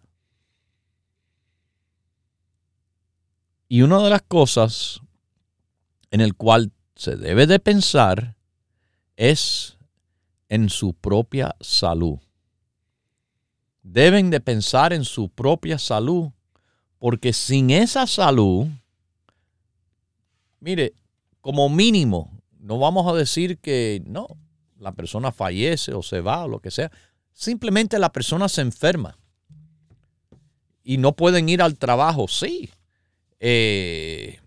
[3.68, 5.00] Y una de las cosas
[6.10, 8.36] en el cual se debe de pensar
[9.16, 9.76] es
[10.48, 12.18] en su propia salud.
[13.82, 16.30] Deben de pensar en su propia salud,
[16.98, 18.66] porque sin esa salud,
[20.60, 20.94] mire,
[21.40, 24.28] como mínimo, no vamos a decir que no,
[24.78, 26.90] la persona fallece o se va o lo que sea.
[27.32, 29.16] Simplemente la persona se enferma
[30.82, 32.26] y no pueden ir al trabajo.
[32.28, 32.70] Sí,
[33.40, 34.40] eh,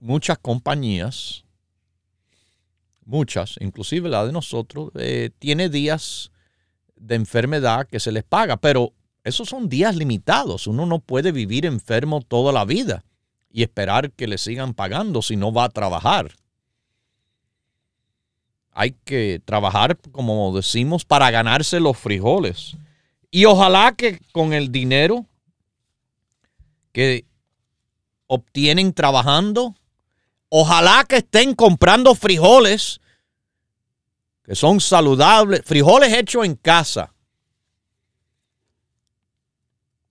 [0.00, 1.44] muchas compañías,
[3.04, 6.30] muchas, inclusive la de nosotros, eh, tiene días
[6.96, 8.92] de enfermedad que se les paga, pero
[9.24, 10.66] esos son días limitados.
[10.66, 13.04] Uno no puede vivir enfermo toda la vida
[13.50, 16.32] y esperar que le sigan pagando si no va a trabajar.
[18.72, 22.76] Hay que trabajar, como decimos, para ganarse los frijoles.
[23.30, 25.26] Y ojalá que con el dinero
[26.92, 27.24] que
[28.26, 29.74] obtienen trabajando,
[30.48, 33.00] ojalá que estén comprando frijoles
[34.44, 37.14] que son saludables, frijoles hechos en casa.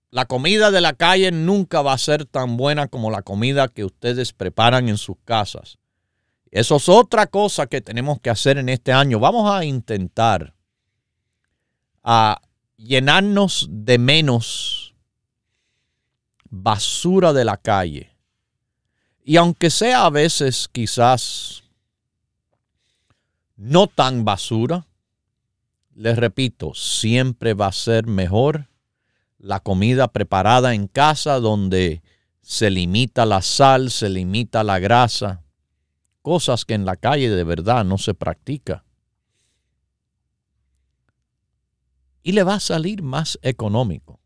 [0.09, 3.85] La comida de la calle nunca va a ser tan buena como la comida que
[3.85, 5.77] ustedes preparan en sus casas.
[6.51, 9.19] Eso es otra cosa que tenemos que hacer en este año.
[9.19, 10.53] Vamos a intentar
[12.03, 12.41] a
[12.75, 14.93] llenarnos de menos
[16.49, 18.11] basura de la calle.
[19.23, 21.63] Y aunque sea a veces quizás
[23.55, 24.87] no tan basura,
[25.95, 28.67] les repito, siempre va a ser mejor
[29.37, 32.01] la comida preparada en casa donde
[32.41, 35.43] se limita la sal, se limita la grasa,
[36.21, 38.83] cosas que en la calle de verdad no se practica.
[42.23, 44.19] Y le va a salir más económico.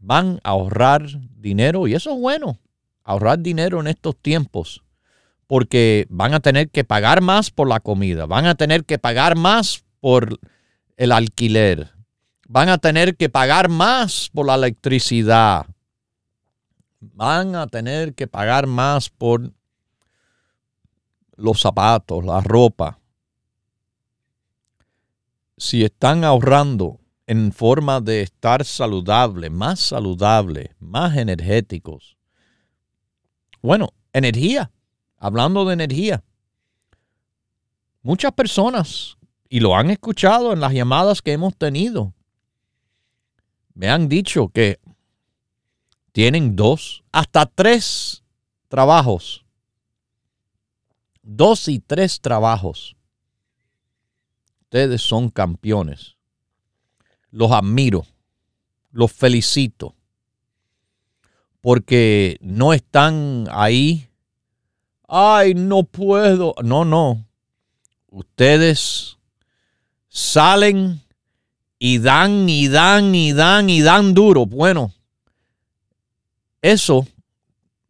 [0.00, 1.06] Van a ahorrar
[1.36, 2.58] dinero y eso es bueno,
[3.04, 4.84] ahorrar dinero en estos tiempos,
[5.46, 9.36] porque van a tener que pagar más por la comida, van a tener que pagar
[9.36, 10.38] más por
[10.96, 11.92] el alquiler,
[12.46, 15.66] van a tener que pagar más por la electricidad,
[17.00, 19.52] van a tener que pagar más por
[21.38, 22.98] los zapatos, la ropa,
[25.56, 32.16] si están ahorrando en forma de estar saludable, más saludable, más energéticos.
[33.62, 34.70] Bueno, energía,
[35.16, 36.24] hablando de energía.
[38.02, 39.16] Muchas personas,
[39.48, 42.14] y lo han escuchado en las llamadas que hemos tenido,
[43.74, 44.80] me han dicho que
[46.10, 48.24] tienen dos, hasta tres
[48.68, 49.44] trabajos
[51.28, 52.96] dos y tres trabajos.
[54.62, 56.16] Ustedes son campeones.
[57.30, 58.06] Los admiro,
[58.90, 59.94] los felicito,
[61.60, 64.08] porque no están ahí.
[65.06, 66.54] Ay, no puedo.
[66.64, 67.26] No, no.
[68.10, 69.18] Ustedes
[70.08, 71.02] salen
[71.78, 74.46] y dan y dan y dan y dan duro.
[74.46, 74.94] Bueno,
[76.62, 77.06] eso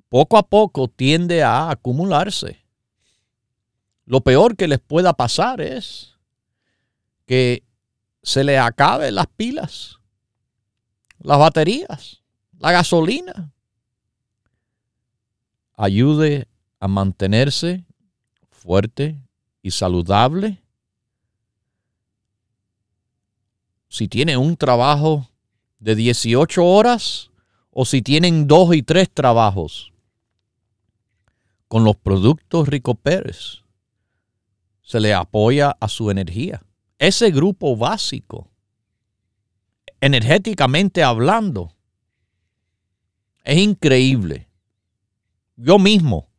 [0.08, 2.67] poco a poco tiende a acumularse.
[4.08, 6.14] Lo peor que les pueda pasar es
[7.26, 7.62] que
[8.22, 9.98] se les acaben las pilas,
[11.18, 12.22] las baterías,
[12.58, 13.52] la gasolina.
[15.76, 16.48] Ayude
[16.80, 17.84] a mantenerse
[18.50, 19.20] fuerte
[19.60, 20.62] y saludable.
[23.90, 25.28] Si tiene un trabajo
[25.80, 27.30] de 18 horas
[27.70, 29.92] o si tienen dos y tres trabajos
[31.68, 33.67] con los productos Rico Pérez
[34.88, 36.62] se le apoya a su energía.
[36.98, 38.48] Ese grupo básico,
[40.00, 41.74] energéticamente hablando,
[43.44, 44.48] es increíble.
[45.56, 46.30] Yo mismo,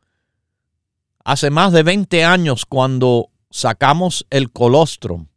[1.23, 5.27] hace más de 20 años cuando sacamos el colostrum.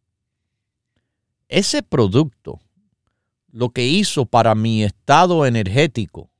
[1.48, 2.60] Ese producto,
[3.50, 6.30] lo que hizo para mi estado energético,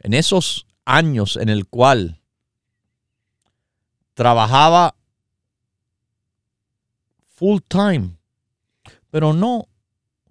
[0.00, 2.20] en esos años en el cual
[4.12, 4.95] trabajaba
[7.36, 8.16] full time,
[9.10, 9.68] pero no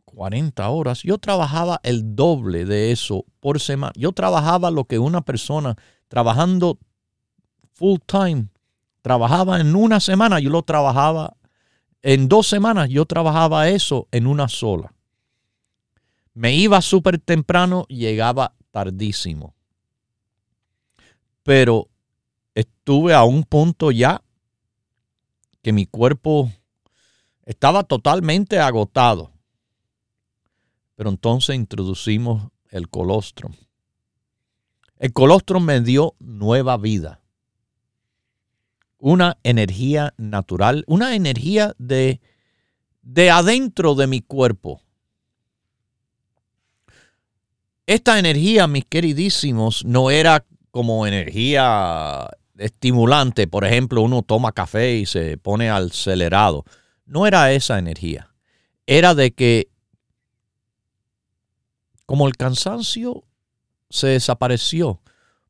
[0.04, 1.04] 40 horas.
[1.04, 3.94] Yo trabajaba el doble de eso por semana.
[3.96, 5.76] Yo trabajaba lo que una persona
[6.08, 6.80] trabajando
[7.74, 8.48] full time
[9.02, 11.38] trabajaba en una semana, yo lo trabajaba
[12.02, 14.94] en dos semanas, yo trabajaba eso en una sola.
[16.34, 19.54] Me iba súper temprano, llegaba tardísimo.
[21.44, 21.88] Pero
[22.56, 24.22] estuve a un punto ya
[25.62, 26.52] que mi cuerpo
[27.46, 29.32] estaba totalmente agotado.
[30.96, 33.54] Pero entonces introducimos el colostrum.
[34.98, 37.22] El colostrum me dio nueva vida.
[38.98, 42.22] Una energía natural, una energía de,
[43.02, 44.82] de adentro de mi cuerpo.
[47.86, 52.28] Esta energía, mis queridísimos, no era como energía
[52.58, 53.48] estimulante.
[53.48, 56.66] Por ejemplo, uno toma café y se pone acelerado.
[57.06, 58.34] No era esa energía.
[58.86, 59.70] Era de que
[62.06, 63.24] como el cansancio
[63.90, 65.02] se desapareció,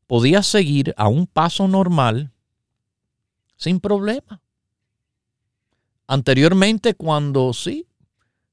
[0.08, 2.32] podía seguir a un paso normal
[3.58, 4.41] sin problema.
[6.08, 7.88] Anteriormente, cuando sí,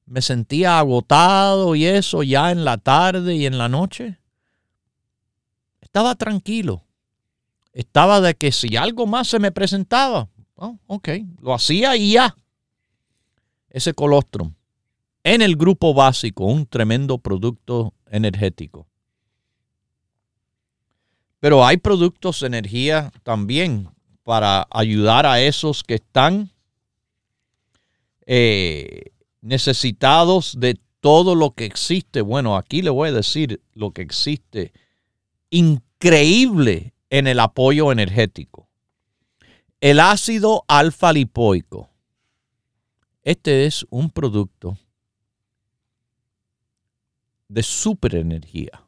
[0.06, 4.18] me sentía agotado y eso ya en la tarde y en la noche,
[5.80, 6.84] estaba tranquilo.
[7.72, 11.08] Estaba de que si algo más se me presentaba, oh, ok,
[11.40, 12.34] lo hacía y ya.
[13.72, 14.54] Ese colostrum
[15.24, 18.86] en el grupo básico, un tremendo producto energético.
[21.40, 23.88] Pero hay productos de energía también
[24.22, 26.50] para ayudar a esos que están
[28.26, 32.20] eh, necesitados de todo lo que existe.
[32.20, 34.72] Bueno, aquí le voy a decir lo que existe
[35.50, 38.68] increíble en el apoyo energético.
[39.80, 41.91] El ácido alfa lipoico.
[43.22, 44.78] Este es un producto
[47.48, 48.84] de superenergía.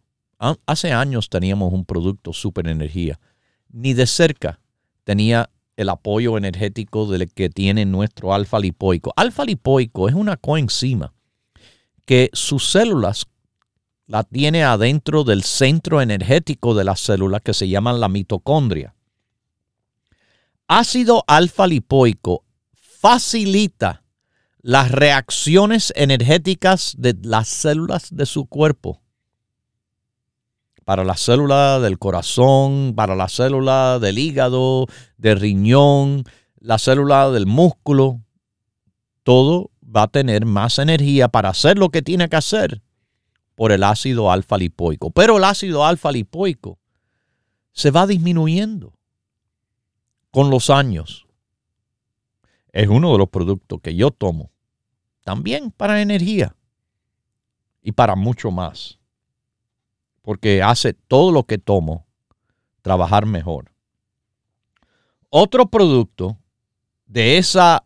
[0.67, 3.21] Hace años teníamos un producto superenergía.
[3.69, 4.61] Ni de cerca
[5.05, 9.13] tenía el apoyo energético del que tiene nuestro alfa lipoico.
[9.17, 11.15] Alfa lipoico es una coenzima
[12.05, 13.27] que sus células
[14.07, 18.95] la tiene adentro del centro energético de las células que se llaman la mitocondria.
[20.67, 24.04] Ácido alfa lipoico facilita
[24.65, 29.03] las reacciones energéticas de las células de su cuerpo.
[30.87, 34.87] Para la célula del corazón, para la célula del hígado,
[35.19, 36.25] del riñón,
[36.61, 38.23] la célula del músculo,
[39.23, 42.81] todo va a tener más energía para hacer lo que tiene que hacer
[43.57, 45.11] por el ácido alfa lipoico.
[45.11, 46.79] Pero el ácido alfa lipoico
[47.73, 48.95] se va disminuyendo
[50.31, 51.27] con los años.
[52.73, 54.54] Es uno de los productos que yo tomo
[55.25, 56.55] también para energía
[57.83, 58.99] y para mucho más.
[60.23, 62.07] Porque hace todo lo que tomo
[62.83, 63.73] trabajar mejor.
[65.29, 66.39] Otro producto
[67.07, 67.85] de esa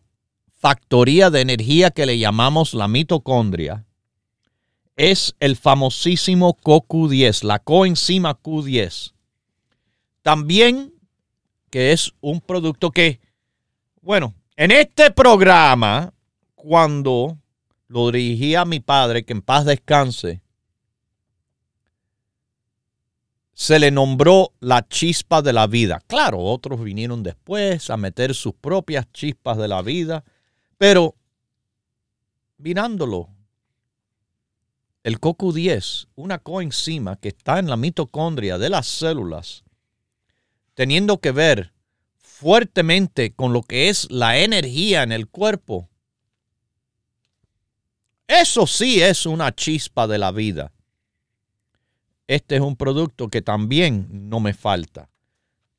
[0.53, 3.85] factoría de energía que le llamamos la mitocondria
[4.95, 9.13] es el famosísimo CoQ10, la coenzima Q10.
[10.21, 10.93] También
[11.69, 13.19] que es un producto que,
[14.01, 16.13] bueno, en este programa
[16.61, 17.37] cuando
[17.87, 20.41] lo dirigía a mi padre, que en paz descanse,
[23.53, 26.01] se le nombró la chispa de la vida.
[26.05, 30.25] Claro, otros vinieron después a meter sus propias chispas de la vida,
[30.77, 31.15] pero
[32.57, 33.29] mirándolo,
[35.03, 39.63] el CoQ10, una coenzima que está en la mitocondria de las células,
[40.73, 41.71] teniendo que ver
[42.17, 45.88] fuertemente con lo que es la energía en el cuerpo,
[48.29, 50.71] eso sí es una chispa de la vida.
[52.27, 55.09] Este es un producto que también no me falta.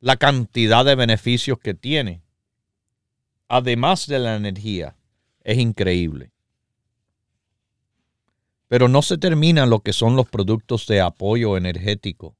[0.00, 2.22] La cantidad de beneficios que tiene,
[3.46, 4.96] además de la energía,
[5.44, 6.32] es increíble.
[8.66, 12.34] Pero no se termina lo que son los productos de apoyo energético.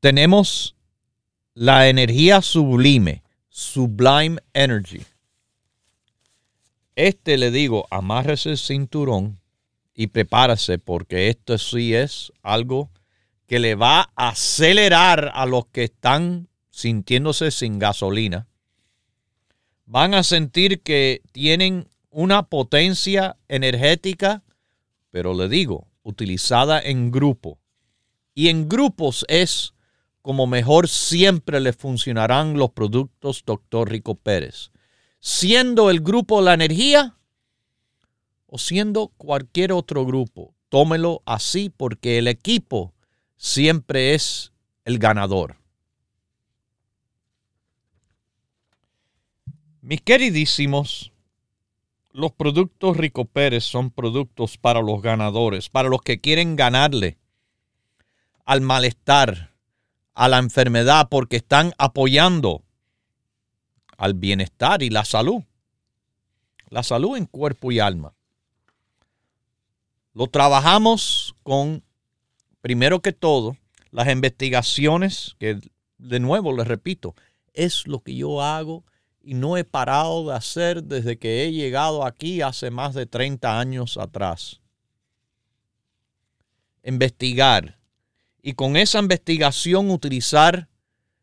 [0.00, 0.74] Tenemos
[1.54, 5.06] la energía sublime, Sublime Energy.
[6.96, 9.40] Este le digo, amárrese el cinturón
[9.94, 12.90] y prepárese porque esto sí es algo
[13.46, 18.48] que le va a acelerar a los que están sintiéndose sin gasolina,
[19.86, 24.42] van a sentir que tienen una potencia energética,
[25.10, 27.58] pero le digo, utilizada en grupo.
[28.34, 29.74] Y en grupos es
[30.22, 33.90] como mejor siempre le funcionarán los productos Dr.
[33.90, 34.70] Rico Pérez.
[35.26, 37.16] Siendo el grupo la energía
[38.44, 42.92] o siendo cualquier otro grupo, tómelo así porque el equipo
[43.38, 44.52] siempre es
[44.84, 45.56] el ganador.
[49.80, 51.10] Mis queridísimos,
[52.12, 57.16] los productos Rico Pérez son productos para los ganadores, para los que quieren ganarle
[58.44, 59.54] al malestar,
[60.12, 62.63] a la enfermedad, porque están apoyando
[64.04, 65.42] al bienestar y la salud.
[66.68, 68.12] La salud en cuerpo y alma.
[70.12, 71.82] Lo trabajamos con,
[72.60, 73.56] primero que todo,
[73.92, 75.58] las investigaciones, que
[75.96, 77.14] de nuevo les repito,
[77.54, 78.84] es lo que yo hago
[79.22, 83.58] y no he parado de hacer desde que he llegado aquí hace más de 30
[83.58, 84.60] años atrás.
[86.82, 87.78] Investigar
[88.42, 90.68] y con esa investigación utilizar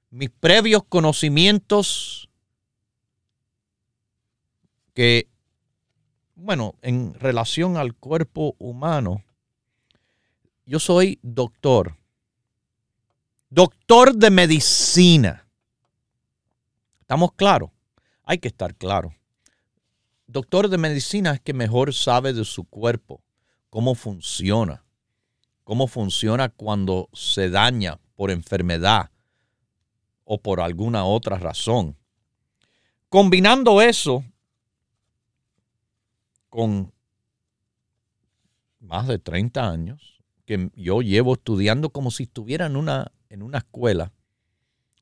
[0.09, 2.27] mis previos conocimientos
[4.93, 5.29] que,
[6.35, 9.23] bueno, en relación al cuerpo humano,
[10.65, 11.97] yo soy doctor,
[13.49, 15.47] doctor de medicina.
[17.01, 17.71] ¿Estamos claros?
[18.31, 19.13] hay que estar claro.
[20.27, 23.21] Doctor de medicina es que mejor sabe de su cuerpo,
[23.69, 24.85] cómo funciona,
[25.65, 29.09] cómo funciona cuando se daña por enfermedad
[30.23, 31.97] o por alguna otra razón.
[33.09, 34.23] Combinando eso
[36.51, 36.91] con
[38.81, 43.59] más de 30 años que yo llevo estudiando como si estuviera en una, en una
[43.59, 44.11] escuela.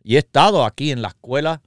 [0.04, 1.64] Y he estado aquí en la escuela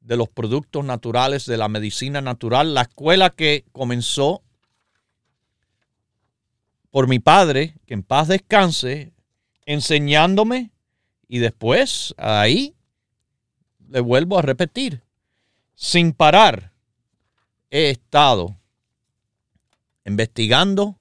[0.00, 4.44] de los productos naturales, de la medicina natural, la escuela que comenzó
[6.92, 9.12] por mi padre, que en paz descanse,
[9.64, 10.70] enseñándome
[11.26, 12.76] y después ahí
[13.88, 15.02] le vuelvo a repetir,
[15.74, 16.72] sin parar
[17.68, 18.56] he estado
[20.06, 20.98] investigando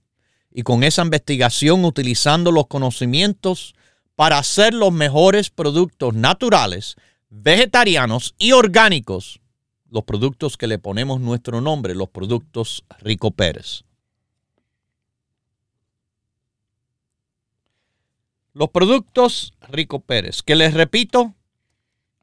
[0.52, 3.76] y con esa investigación utilizando los conocimientos
[4.16, 6.96] para hacer los mejores productos naturales
[7.30, 9.40] vegetarianos y orgánicos
[9.96, 13.86] los productos que le ponemos nuestro nombre, los productos Rico Pérez.
[18.52, 21.34] Los productos Rico Pérez, que les repito,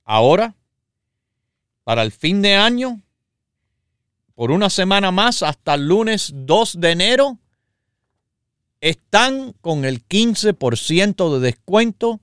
[0.05, 0.55] ahora,
[1.85, 3.01] para el fin de año,
[4.43, 7.39] por una semana más, hasta el lunes 2 de enero,
[8.81, 12.21] están con el 15% de descuento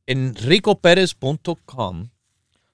[0.07, 2.09] en ricoperez.com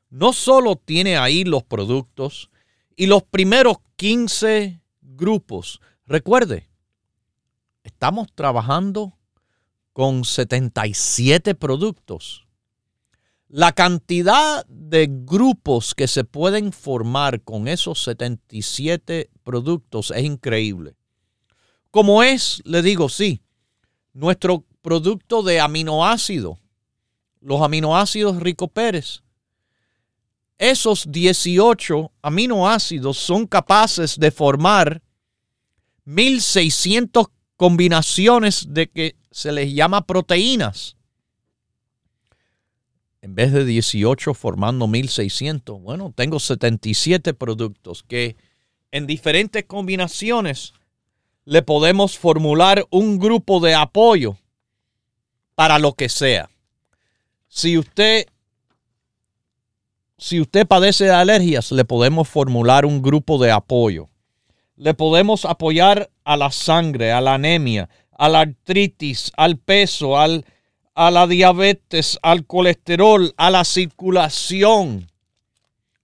[0.09, 2.49] no solo tiene ahí los productos
[2.95, 5.81] y los primeros 15 grupos.
[6.05, 6.70] Recuerde,
[7.83, 9.17] estamos trabajando
[9.93, 12.47] con 77 productos
[13.51, 20.95] la cantidad de grupos que se pueden formar con esos 77 productos es increíble.
[21.91, 23.41] Como es, le digo, sí,
[24.13, 26.59] nuestro producto de aminoácido,
[27.41, 29.21] los aminoácidos Rico Pérez.
[30.57, 35.01] Esos 18 aminoácidos son capaces de formar
[36.05, 37.27] 1600
[37.61, 40.97] combinaciones de que se les llama proteínas
[43.21, 48.35] en vez de 18 formando 1600, bueno, tengo 77 productos que
[48.89, 50.73] en diferentes combinaciones
[51.45, 54.37] le podemos formular un grupo de apoyo
[55.53, 56.49] para lo que sea.
[57.47, 58.25] Si usted
[60.17, 64.09] si usted padece de alergias, le podemos formular un grupo de apoyo.
[64.81, 70.43] Le podemos apoyar a la sangre, a la anemia, a la artritis, al peso, al
[70.95, 75.07] a la diabetes, al colesterol, a la circulación,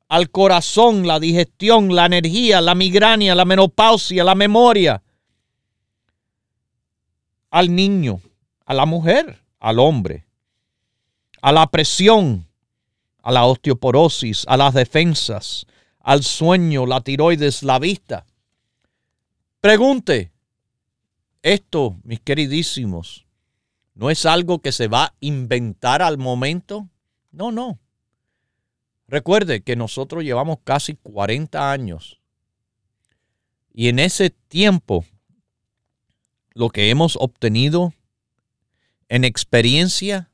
[0.07, 5.01] al corazón, la digestión, la energía, la migraña, la menopausia, la memoria,
[7.49, 8.21] al niño,
[8.63, 10.27] a la mujer, al hombre,
[11.41, 12.47] a la presión,
[13.23, 15.65] a la osteoporosis, a las defensas,
[15.99, 18.27] al sueño, la tiroides, la vista.
[19.59, 20.31] Pregunte,
[21.41, 23.25] esto, mis queridísimos,
[23.95, 26.89] ¿no es algo que se va a inventar al momento?
[27.31, 27.79] No, no.
[29.07, 32.19] Recuerde que nosotros llevamos casi 40 años
[33.73, 35.05] y en ese tiempo
[36.53, 37.93] lo que hemos obtenido
[39.07, 40.31] en experiencia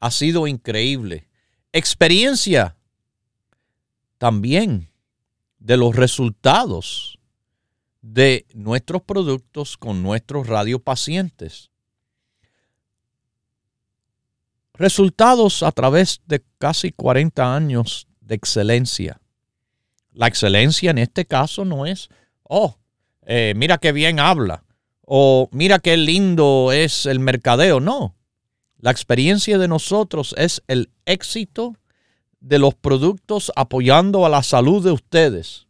[0.00, 1.28] ha sido increíble.
[1.72, 2.76] Experiencia
[4.18, 4.88] también
[5.58, 7.18] de los resultados
[8.04, 11.70] de nuestros productos con nuestros radiopacientes.
[14.74, 19.20] Resultados a través de casi 40 años de excelencia.
[20.12, 22.10] La excelencia en este caso no es,
[22.42, 22.76] oh,
[23.22, 24.64] eh, mira qué bien habla,
[25.00, 28.16] o mira qué lindo es el mercadeo, no.
[28.76, 31.74] La experiencia de nosotros es el éxito
[32.40, 35.68] de los productos apoyando a la salud de ustedes.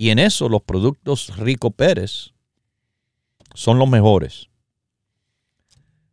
[0.00, 2.32] Y en eso los productos Rico Pérez
[3.52, 4.48] son los mejores.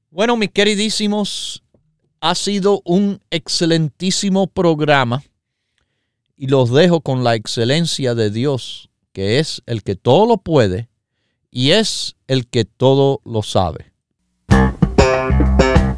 [0.09, 1.63] Bueno, mis queridísimos,
[2.19, 5.23] ha sido un excelentísimo programa
[6.35, 10.89] y los dejo con la excelencia de Dios, que es el que todo lo puede
[11.49, 13.93] y es el que todo lo sabe.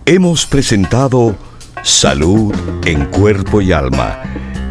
[0.05, 1.35] Hemos presentado
[1.81, 2.53] Salud
[2.85, 4.48] en Cuerpo y Alma,